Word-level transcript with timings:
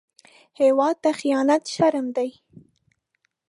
هېواد 0.61 0.95
ته 1.03 1.09
خيانت 1.19 1.63
شرم 1.75 2.07
دی 2.15 2.29